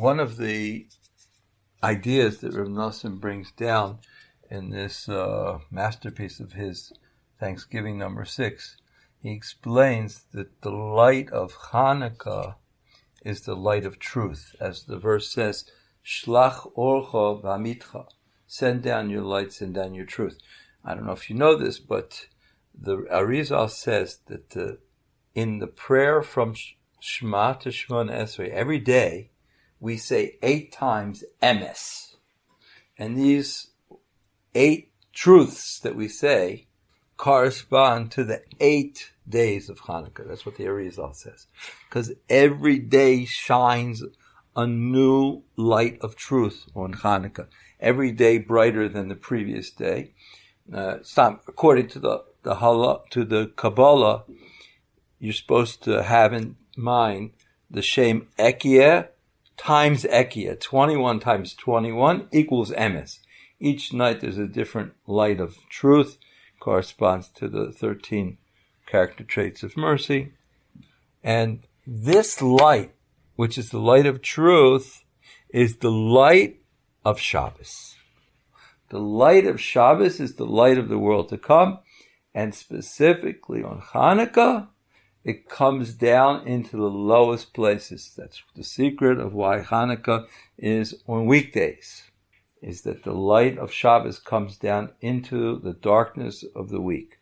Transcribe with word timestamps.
one 0.00 0.18
of 0.18 0.38
the 0.38 0.86
ideas 1.82 2.38
that 2.38 2.54
Rav 2.54 2.68
Nosson 2.68 3.20
brings 3.20 3.52
down 3.52 3.98
in 4.50 4.70
this 4.70 5.08
uh, 5.08 5.58
masterpiece 5.70 6.40
of 6.40 6.52
his, 6.52 6.92
Thanksgiving 7.38 7.98
number 7.98 8.24
six, 8.24 8.76
he 9.22 9.30
explains 9.32 10.24
that 10.32 10.62
the 10.62 10.70
light 10.70 11.30
of 11.30 11.54
Hanukkah 11.70 12.54
is 13.24 13.42
the 13.42 13.54
light 13.54 13.84
of 13.84 13.98
truth, 13.98 14.54
as 14.58 14.84
the 14.84 14.98
verse 14.98 15.30
says, 15.30 15.64
Shlach 16.04 16.74
orcha 16.74 17.42
v'amitcha. 17.42 18.06
Send 18.46 18.82
down 18.82 19.10
your 19.10 19.22
light, 19.22 19.52
send 19.52 19.74
down 19.74 19.94
your 19.94 20.06
truth. 20.06 20.38
I 20.84 20.94
don't 20.94 21.06
know 21.06 21.12
if 21.12 21.28
you 21.28 21.36
know 21.36 21.56
this, 21.56 21.78
but 21.78 22.26
the 22.74 22.96
Arizal 23.12 23.70
says 23.70 24.20
that 24.26 24.56
uh, 24.56 24.72
in 25.34 25.58
the 25.58 25.66
prayer 25.66 26.22
from 26.22 26.54
Shema 27.00 27.54
to 27.54 27.68
Shemona 27.68 28.12
Esrei, 28.12 28.48
every 28.50 28.78
day 28.78 29.30
we 29.80 29.96
say 29.96 30.36
eight 30.42 30.72
times 30.72 31.24
emes. 31.42 32.14
And 32.98 33.16
these 33.16 33.68
eight 34.54 34.92
truths 35.12 35.80
that 35.80 35.96
we 35.96 36.06
say 36.06 36.66
correspond 37.16 38.10
to 38.12 38.24
the 38.24 38.42
eight 38.60 39.12
days 39.28 39.68
of 39.68 39.80
Hanukkah. 39.80 40.28
That's 40.28 40.44
what 40.44 40.56
the 40.56 40.64
Arizal 40.64 41.14
says. 41.14 41.46
Because 41.88 42.12
every 42.28 42.78
day 42.78 43.24
shines 43.24 44.02
a 44.54 44.66
new 44.66 45.42
light 45.56 45.98
of 46.02 46.16
truth 46.16 46.66
on 46.74 46.94
Hanukkah. 46.94 47.48
Every 47.78 48.12
day 48.12 48.38
brighter 48.38 48.88
than 48.88 49.08
the 49.08 49.14
previous 49.14 49.70
day. 49.70 50.12
Uh, 50.72 50.98
according 51.16 51.88
to 51.88 51.98
the, 51.98 52.24
the 52.42 53.00
to 53.10 53.24
the 53.24 53.52
Kabbalah, 53.56 54.24
you're 55.18 55.32
supposed 55.32 55.82
to 55.84 56.02
have 56.02 56.32
in 56.32 56.56
mind 56.76 57.32
the 57.70 57.82
Shem 57.82 58.28
Ekia 58.38 59.08
times 59.60 60.04
Ekia. 60.04 60.58
21 60.58 61.20
times 61.20 61.54
21 61.54 62.28
equals 62.32 62.70
Emes. 62.70 63.18
Each 63.60 63.92
night 63.92 64.20
there's 64.20 64.38
a 64.38 64.46
different 64.46 64.94
light 65.06 65.38
of 65.38 65.58
truth, 65.68 66.16
corresponds 66.58 67.28
to 67.28 67.46
the 67.46 67.70
13 67.70 68.38
character 68.86 69.22
traits 69.22 69.62
of 69.62 69.76
mercy. 69.76 70.32
And 71.22 71.66
this 71.86 72.40
light, 72.40 72.94
which 73.36 73.58
is 73.58 73.68
the 73.68 73.78
light 73.78 74.06
of 74.06 74.22
truth, 74.22 75.04
is 75.50 75.76
the 75.76 75.90
light 75.90 76.60
of 77.04 77.20
Shabbos. 77.20 77.96
The 78.88 78.98
light 78.98 79.46
of 79.46 79.60
Shabbos 79.60 80.20
is 80.20 80.36
the 80.36 80.46
light 80.46 80.78
of 80.78 80.88
the 80.88 80.98
world 80.98 81.28
to 81.28 81.36
come, 81.38 81.80
and 82.34 82.54
specifically 82.54 83.62
on 83.62 83.82
Hanukkah, 83.82 84.68
it 85.24 85.48
comes 85.48 85.92
down 85.92 86.46
into 86.46 86.76
the 86.76 86.90
lowest 86.90 87.52
places. 87.52 88.12
That's 88.16 88.42
the 88.54 88.64
secret 88.64 89.18
of 89.18 89.34
why 89.34 89.60
Hanukkah 89.60 90.26
is 90.56 90.94
on 91.06 91.26
weekdays 91.26 92.10
is 92.62 92.82
that 92.82 93.04
the 93.04 93.14
light 93.14 93.58
of 93.58 93.72
Shabbos 93.72 94.18
comes 94.18 94.56
down 94.56 94.90
into 95.00 95.58
the 95.60 95.72
darkness 95.72 96.44
of 96.54 96.68
the 96.68 96.80
week. 96.80 97.18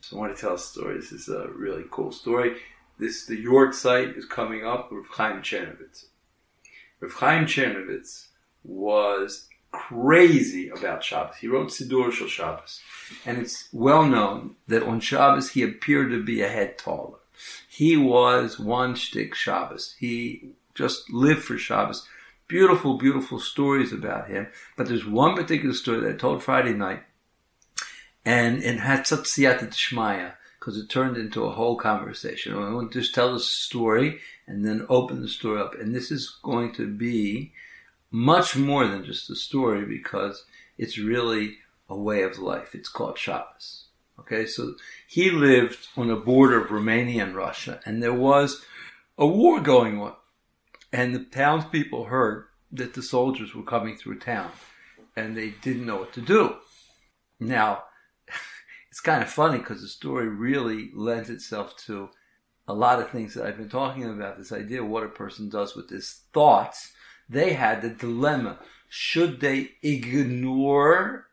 So 0.00 0.16
I 0.16 0.20
want 0.20 0.34
to 0.34 0.40
tell 0.40 0.54
a 0.54 0.58
story. 0.58 0.96
This 0.96 1.12
is 1.12 1.28
a 1.28 1.48
really 1.48 1.84
cool 1.90 2.10
story. 2.10 2.56
This 2.98 3.26
the 3.26 3.42
Yahrzeit 3.42 4.16
is 4.16 4.24
coming 4.24 4.66
up 4.66 4.90
with 4.90 5.06
Chaim 5.10 5.42
Chernovitz. 5.42 6.06
Rav 7.00 7.12
Chaim 7.12 7.46
Chernovitz 7.46 8.28
was 8.64 9.48
crazy 9.72 10.68
about 10.68 11.04
Shabbos. 11.04 11.36
He 11.36 11.46
wrote 11.46 11.68
Siddur 11.68 12.12
Shel 12.12 12.26
Shabbos, 12.26 12.80
and 13.24 13.38
it's 13.38 13.68
well 13.72 14.04
known 14.04 14.56
that 14.66 14.82
on 14.82 15.00
Shabbos 15.00 15.50
he 15.50 15.62
appeared 15.62 16.10
to 16.10 16.22
be 16.22 16.42
a 16.42 16.48
head 16.48 16.76
taller. 16.76 17.19
He 17.80 17.96
was 17.96 18.58
one 18.58 18.94
shtick 18.94 19.34
Shabbos. 19.34 19.94
He 19.98 20.50
just 20.74 21.10
lived 21.10 21.44
for 21.44 21.56
Shabbos 21.56 22.06
beautiful, 22.46 22.98
beautiful 22.98 23.40
stories 23.40 23.90
about 23.90 24.28
him. 24.28 24.48
But 24.76 24.86
there's 24.86 25.06
one 25.06 25.34
particular 25.34 25.72
story 25.72 26.00
that 26.00 26.14
I 26.14 26.18
told 26.18 26.42
Friday 26.42 26.74
night, 26.74 27.02
and 28.22 28.62
it 28.62 28.80
had 28.80 29.06
such 29.06 29.20
siyata 29.20 29.70
shmaya 29.70 30.34
because 30.58 30.76
it 30.76 30.90
turned 30.90 31.16
into 31.16 31.44
a 31.44 31.52
whole 31.52 31.76
conversation. 31.76 32.52
I 32.52 32.70
want 32.70 32.92
to 32.92 33.00
just 33.00 33.14
tell 33.14 33.32
the 33.32 33.40
story 33.40 34.20
and 34.46 34.62
then 34.62 34.84
open 34.90 35.22
the 35.22 35.28
story 35.28 35.62
up. 35.62 35.74
And 35.74 35.94
this 35.94 36.10
is 36.10 36.38
going 36.42 36.74
to 36.74 36.86
be 36.86 37.54
much 38.10 38.56
more 38.58 38.86
than 38.86 39.06
just 39.06 39.30
a 39.30 39.34
story 39.34 39.86
because 39.86 40.44
it's 40.76 40.98
really 40.98 41.56
a 41.88 41.96
way 41.96 42.24
of 42.24 42.38
life. 42.38 42.74
It's 42.74 42.90
called 42.90 43.16
Shabbos. 43.16 43.86
Okay, 44.20 44.46
so 44.46 44.74
he 45.08 45.30
lived 45.30 45.88
on 45.96 46.08
the 46.08 46.16
border 46.16 46.62
of 46.62 46.70
Romania 46.70 47.24
and 47.24 47.34
Russia, 47.34 47.80
and 47.84 48.02
there 48.02 48.14
was 48.14 48.64
a 49.18 49.26
war 49.26 49.60
going 49.60 50.00
on. 50.00 50.14
And 50.92 51.14
the 51.14 51.24
townspeople 51.24 52.04
heard 52.04 52.46
that 52.72 52.94
the 52.94 53.02
soldiers 53.02 53.54
were 53.54 53.62
coming 53.62 53.96
through 53.96 54.18
town 54.18 54.50
and 55.16 55.36
they 55.36 55.50
didn't 55.62 55.86
know 55.86 55.96
what 55.96 56.12
to 56.14 56.20
do. 56.20 56.56
Now, 57.38 57.84
it's 58.90 59.00
kind 59.00 59.22
of 59.22 59.30
funny 59.30 59.58
because 59.58 59.82
the 59.82 59.88
story 59.88 60.28
really 60.28 60.90
lends 60.94 61.30
itself 61.30 61.76
to 61.86 62.10
a 62.66 62.74
lot 62.74 63.00
of 63.00 63.10
things 63.10 63.34
that 63.34 63.44
I've 63.44 63.56
been 63.56 63.68
talking 63.68 64.04
about 64.04 64.38
this 64.38 64.52
idea 64.52 64.82
of 64.82 64.88
what 64.88 65.04
a 65.04 65.08
person 65.08 65.48
does 65.48 65.74
with 65.74 65.90
his 65.90 66.22
thoughts. 66.32 66.92
They 67.28 67.52
had 67.52 67.82
the 67.82 67.90
dilemma 67.90 68.58
should 68.88 69.40
they 69.40 69.70
ignore 69.82 71.28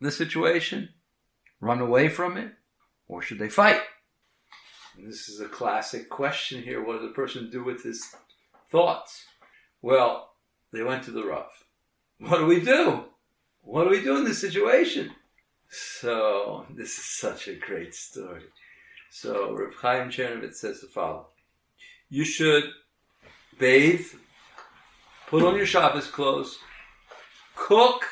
the 0.00 0.10
situation, 0.10 0.88
run 1.62 1.80
away 1.80 2.10
from 2.10 2.36
it, 2.36 2.52
or 3.08 3.22
should 3.22 3.38
they 3.38 3.48
fight? 3.48 3.80
And 4.98 5.08
this 5.08 5.30
is 5.30 5.40
a 5.40 5.48
classic 5.48 6.10
question 6.10 6.62
here. 6.62 6.84
What 6.84 7.00
does 7.00 7.10
a 7.10 7.14
person 7.14 7.48
do 7.50 7.64
with 7.64 7.82
his 7.82 8.14
thoughts. 8.72 9.26
Well, 9.82 10.30
they 10.72 10.82
went 10.82 11.04
to 11.04 11.12
the 11.12 11.24
Rav. 11.24 11.50
What 12.18 12.38
do 12.38 12.46
we 12.46 12.60
do? 12.60 13.04
What 13.60 13.84
do 13.84 13.90
we 13.90 14.02
do 14.02 14.16
in 14.16 14.24
this 14.24 14.40
situation? 14.40 15.10
So, 15.68 16.66
this 16.70 16.98
is 16.98 17.04
such 17.04 17.48
a 17.48 17.54
great 17.54 17.94
story. 17.94 18.42
So, 19.10 19.54
Rav 19.54 19.74
Chaim 19.74 20.10
Chernovitz 20.10 20.56
says 20.56 20.80
the 20.80 20.86
following 20.86 21.26
You 22.08 22.24
should 22.24 22.64
bathe, 23.58 24.06
put 25.28 25.42
on 25.42 25.56
your 25.56 25.66
Shabbos 25.66 26.08
clothes, 26.08 26.58
cook 27.54 28.04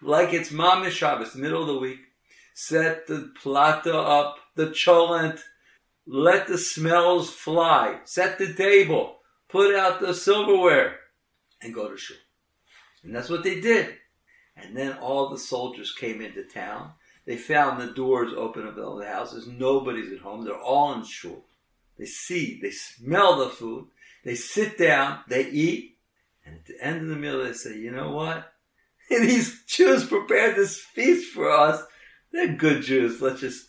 like 0.00 0.32
it's 0.32 0.50
Mamish 0.50 0.90
Shabbos, 0.90 1.36
middle 1.36 1.62
of 1.62 1.68
the 1.68 1.78
week, 1.78 2.00
set 2.54 3.06
the 3.06 3.32
plata 3.40 3.96
up, 3.96 4.36
the 4.54 4.66
cholent, 4.66 5.40
let 6.06 6.48
the 6.48 6.58
smells 6.58 7.30
fly, 7.30 8.00
set 8.04 8.38
the 8.38 8.52
table, 8.52 9.18
put 9.48 9.74
out 9.74 10.00
the 10.00 10.14
silverware, 10.14 10.96
and 11.62 11.74
go 11.74 11.88
to 11.88 11.96
shul. 11.96 12.16
And 13.02 13.14
that's 13.14 13.28
what 13.28 13.44
they 13.44 13.60
did. 13.60 13.94
And 14.56 14.76
then 14.76 14.94
all 14.94 15.28
the 15.28 15.38
soldiers 15.38 15.92
came 15.92 16.20
into 16.20 16.44
town. 16.44 16.92
They 17.24 17.36
found 17.36 17.80
the 17.80 17.94
doors 17.94 18.32
open 18.36 18.66
of 18.66 18.78
all 18.78 18.96
the 18.96 19.06
houses. 19.06 19.46
Nobody's 19.46 20.12
at 20.12 20.18
home. 20.18 20.44
They're 20.44 20.58
all 20.58 20.92
in 20.94 21.04
shul. 21.04 21.44
They 21.98 22.06
see, 22.06 22.58
they 22.60 22.70
smell 22.70 23.38
the 23.38 23.48
food. 23.48 23.88
They 24.24 24.34
sit 24.34 24.78
down, 24.78 25.20
they 25.28 25.48
eat, 25.48 25.98
and 26.44 26.56
at 26.56 26.66
the 26.66 26.84
end 26.84 27.02
of 27.02 27.08
the 27.08 27.16
meal, 27.16 27.42
they 27.42 27.52
say, 27.52 27.76
you 27.76 27.90
know 27.90 28.10
what? 28.12 28.52
These 29.10 29.64
Jews 29.66 30.06
prepared 30.06 30.56
this 30.56 30.78
feast 30.78 31.32
for 31.32 31.50
us. 31.50 31.82
They're 32.32 32.56
good 32.56 32.82
Jews. 32.82 33.20
Let's 33.20 33.40
just 33.40 33.68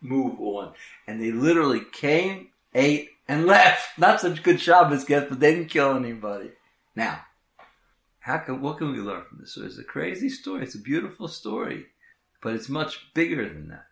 move 0.00 0.40
on. 0.40 0.74
And 1.06 1.20
they 1.20 1.32
literally 1.32 1.82
came, 1.92 2.48
ate, 2.74 3.10
and 3.28 3.46
left. 3.46 3.98
Not 3.98 4.20
such 4.20 4.38
a 4.38 4.42
good 4.42 4.60
Shabbos 4.60 5.04
guests, 5.04 5.28
but 5.28 5.40
they 5.40 5.54
didn't 5.54 5.70
kill 5.70 5.96
anybody. 5.96 6.50
Now, 6.94 7.20
how 8.20 8.38
can, 8.38 8.60
what 8.60 8.78
can 8.78 8.92
we 8.92 8.98
learn 8.98 9.24
from 9.28 9.38
this? 9.40 9.56
It's 9.56 9.78
a 9.78 9.84
crazy 9.84 10.28
story. 10.28 10.62
It's 10.62 10.74
a 10.74 10.80
beautiful 10.80 11.28
story, 11.28 11.86
but 12.40 12.54
it's 12.54 12.68
much 12.68 13.12
bigger 13.14 13.48
than 13.48 13.68
that 13.68 13.86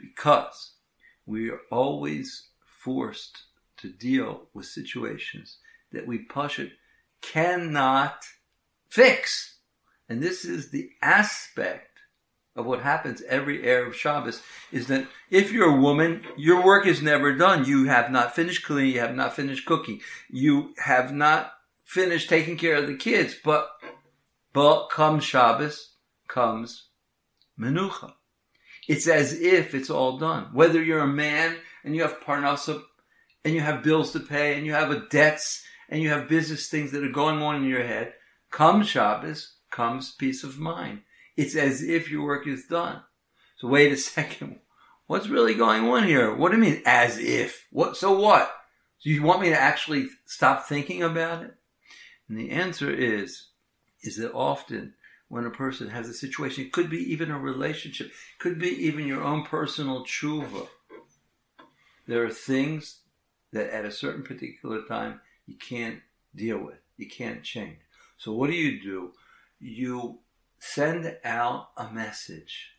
because 0.00 0.72
we 1.26 1.50
are 1.50 1.60
always 1.70 2.48
forced 2.80 3.42
to 3.78 3.88
deal 3.88 4.48
with 4.54 4.66
situations 4.66 5.58
that 5.92 6.06
we 6.06 6.18
push 6.18 6.58
it 6.58 6.72
cannot 7.20 8.24
fix. 8.88 9.58
And 10.08 10.22
this 10.22 10.44
is 10.44 10.70
the 10.70 10.90
aspect 11.02 11.87
of 12.58 12.66
what 12.66 12.82
happens 12.82 13.22
every 13.28 13.60
Erev 13.60 13.94
Shabbos 13.94 14.42
is 14.72 14.88
that 14.88 15.06
if 15.30 15.52
you're 15.52 15.76
a 15.76 15.80
woman, 15.80 16.24
your 16.36 16.64
work 16.64 16.86
is 16.86 17.00
never 17.00 17.32
done. 17.32 17.64
You 17.64 17.84
have 17.84 18.10
not 18.10 18.34
finished 18.34 18.66
cleaning, 18.66 18.94
you 18.94 19.00
have 19.00 19.14
not 19.14 19.36
finished 19.36 19.64
cooking, 19.64 20.00
you 20.28 20.74
have 20.84 21.14
not 21.14 21.52
finished 21.84 22.28
taking 22.28 22.56
care 22.56 22.74
of 22.74 22.88
the 22.88 22.96
kids. 22.96 23.36
But 23.42 23.70
but 24.52 24.88
come 24.88 25.20
Shabbos 25.20 25.94
comes 26.26 26.88
Menucha. 27.58 28.14
It's 28.88 29.06
as 29.06 29.40
if 29.40 29.72
it's 29.72 29.90
all 29.90 30.18
done. 30.18 30.48
Whether 30.52 30.82
you're 30.82 30.98
a 30.98 31.06
man 31.06 31.56
and 31.84 31.94
you 31.94 32.02
have 32.02 32.20
parnasa 32.20 32.82
and 33.44 33.54
you 33.54 33.60
have 33.60 33.84
bills 33.84 34.10
to 34.12 34.20
pay 34.20 34.56
and 34.56 34.66
you 34.66 34.72
have 34.72 35.10
debts 35.10 35.62
and 35.88 36.02
you 36.02 36.08
have 36.08 36.28
business 36.28 36.68
things 36.68 36.90
that 36.90 37.04
are 37.04 37.12
going 37.12 37.40
on 37.40 37.56
in 37.56 37.68
your 37.68 37.84
head, 37.84 38.14
come 38.50 38.82
Shabbos 38.82 39.54
comes 39.70 40.12
peace 40.18 40.42
of 40.42 40.58
mind 40.58 41.02
it's 41.38 41.54
as 41.54 41.84
if 41.84 42.10
your 42.10 42.24
work 42.24 42.48
is 42.48 42.66
done. 42.66 43.00
So 43.58 43.68
wait 43.68 43.92
a 43.92 43.96
second. 43.96 44.58
What's 45.06 45.28
really 45.28 45.54
going 45.54 45.88
on 45.88 46.04
here? 46.04 46.34
What 46.34 46.50
do 46.50 46.58
you 46.58 46.64
mean 46.64 46.82
as 46.84 47.16
if? 47.16 47.64
What, 47.70 47.96
so 47.96 48.18
what? 48.18 48.52
Do 49.02 49.10
you 49.10 49.22
want 49.22 49.40
me 49.40 49.48
to 49.50 49.58
actually 49.58 50.08
stop 50.26 50.66
thinking 50.66 51.02
about 51.02 51.44
it? 51.44 51.54
And 52.28 52.36
the 52.36 52.50
answer 52.50 52.90
is, 52.90 53.46
is 54.02 54.16
that 54.16 54.32
often 54.32 54.94
when 55.28 55.46
a 55.46 55.50
person 55.50 55.88
has 55.88 56.08
a 56.08 56.12
situation, 56.12 56.64
it 56.64 56.72
could 56.72 56.90
be 56.90 57.12
even 57.12 57.30
a 57.30 57.38
relationship, 57.38 58.08
it 58.08 58.38
could 58.40 58.58
be 58.58 58.70
even 58.86 59.06
your 59.06 59.22
own 59.22 59.44
personal 59.44 60.04
tshuva. 60.04 60.66
There 62.06 62.24
are 62.24 62.30
things 62.30 63.00
that 63.52 63.70
at 63.70 63.84
a 63.84 63.92
certain 63.92 64.24
particular 64.24 64.82
time 64.88 65.20
you 65.46 65.56
can't 65.56 66.00
deal 66.34 66.58
with, 66.58 66.78
you 66.96 67.08
can't 67.08 67.44
change. 67.44 67.78
So 68.16 68.32
what 68.32 68.50
do 68.50 68.56
you 68.56 68.82
do? 68.82 69.12
You 69.60 70.18
send 70.58 71.16
out 71.24 71.70
a 71.76 71.90
message. 71.92 72.70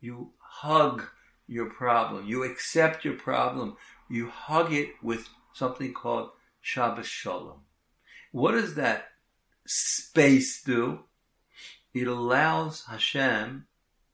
You 0.00 0.32
hug 0.38 1.04
your 1.46 1.70
problem. 1.70 2.26
You 2.26 2.44
accept 2.44 3.04
your 3.04 3.14
problem. 3.14 3.76
You 4.08 4.28
hug 4.28 4.72
it 4.72 4.90
with 5.02 5.28
something 5.52 5.92
called 5.92 6.30
Shabbos 6.60 7.06
Shalom. 7.06 7.60
What 8.32 8.52
does 8.52 8.74
that 8.74 9.08
space 9.66 10.62
do? 10.62 11.00
It 11.94 12.06
allows 12.06 12.84
Hashem 12.84 13.66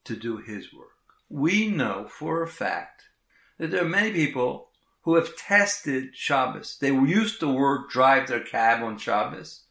to 0.05 0.17
do 0.17 0.39
His 0.39 0.73
work. 0.73 0.89
We 1.29 1.69
know 1.69 2.07
for 2.09 2.43
a 2.43 2.49
fact 2.49 3.03
that 3.59 3.71
there 3.71 3.85
are 3.85 3.89
many 3.89 4.13
people 4.13 4.69
who 5.03 5.17
have 5.17 5.37
tested 5.37 6.11
Shabbos. 6.15 6.79
They 6.81 6.89
used 6.89 7.41
to 7.41 7.53
work, 7.53 7.91
drive 7.91 8.29
their 8.29 8.41
cab 8.41 8.83
on 8.83 8.97
Shabbos. 8.99 9.65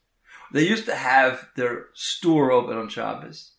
They 0.53 0.67
used 0.67 0.85
to 0.85 0.95
have 0.95 1.49
their 1.55 1.87
store 1.93 2.51
open 2.51 2.77
on 2.77 2.87
Shabbos. 2.87 3.51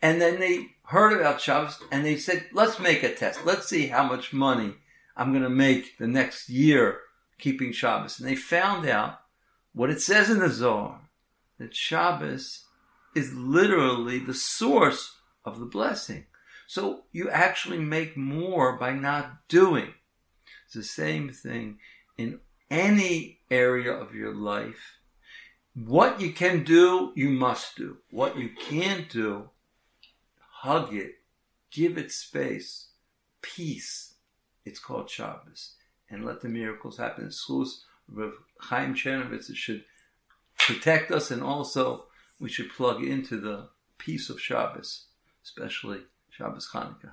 And 0.00 0.20
then 0.20 0.40
they 0.40 0.68
heard 0.84 1.12
about 1.12 1.40
Shabbos 1.40 1.78
and 1.92 2.04
they 2.04 2.16
said, 2.16 2.46
let's 2.52 2.80
make 2.80 3.02
a 3.02 3.14
test. 3.14 3.44
Let's 3.44 3.68
see 3.68 3.88
how 3.88 4.04
much 4.04 4.32
money 4.32 4.74
I'm 5.16 5.32
going 5.32 5.42
to 5.42 5.50
make 5.50 5.98
the 5.98 6.06
next 6.06 6.48
year 6.48 7.00
keeping 7.38 7.72
Shabbos. 7.72 8.18
And 8.18 8.28
they 8.28 8.34
found 8.34 8.88
out 8.88 9.20
what 9.74 9.90
it 9.90 10.00
says 10.00 10.30
in 10.30 10.38
the 10.38 10.48
Zohar 10.48 11.02
that 11.58 11.74
Shabbos 11.74 12.64
is 13.14 13.34
literally 13.34 14.18
the 14.18 14.34
source 14.34 15.16
of 15.44 15.60
the 15.60 15.66
blessing. 15.66 16.26
So 16.66 17.04
you 17.12 17.28
actually 17.28 17.78
make 17.78 18.16
more 18.16 18.76
by 18.76 18.92
not 18.92 19.48
doing. 19.48 19.92
It's 20.64 20.74
the 20.74 20.82
same 20.82 21.30
thing 21.30 21.78
in 22.16 22.40
any 22.70 23.40
area 23.50 23.92
of 23.92 24.14
your 24.14 24.34
life. 24.34 24.97
What 25.86 26.20
you 26.20 26.32
can 26.32 26.64
do, 26.64 27.12
you 27.14 27.30
must 27.30 27.76
do. 27.76 27.98
What 28.10 28.36
you 28.36 28.48
can't 28.48 29.08
do, 29.08 29.50
hug 30.40 30.92
it, 30.92 31.20
give 31.70 31.96
it 31.96 32.10
space, 32.10 32.88
peace. 33.42 34.14
It's 34.64 34.80
called 34.80 35.08
Shabbos. 35.08 35.74
And 36.10 36.24
let 36.24 36.40
the 36.40 36.48
miracles 36.48 36.96
happen. 36.96 37.28
Zchus 37.28 37.82
of 38.16 38.32
Chaim 38.60 38.94
Chernovitz 38.94 39.54
should 39.54 39.84
protect 40.58 41.12
us 41.12 41.30
and 41.30 41.42
also 41.42 42.06
we 42.40 42.48
should 42.48 42.70
plug 42.70 43.04
into 43.04 43.40
the 43.40 43.68
peace 43.98 44.30
of 44.30 44.40
Shabbos, 44.40 45.06
especially 45.44 46.00
Shabbos 46.30 46.68
Chanukah. 46.72 47.12